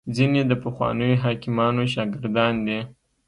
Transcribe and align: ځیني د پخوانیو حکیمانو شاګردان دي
ځیني 0.15 0.41
د 0.47 0.53
پخوانیو 0.63 1.21
حکیمانو 1.23 1.81
شاګردان 1.93 2.53
دي 2.65 2.79